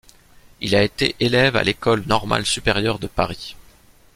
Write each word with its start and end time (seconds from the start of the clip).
Il 0.61 0.75
a 0.75 0.81
été 0.81 1.15
élève 1.19 1.55
à 1.55 1.61
l'école 1.63 2.01
normale 2.07 2.43
supérieure 2.47 2.97
de 2.97 3.05
Paris. 3.05 3.55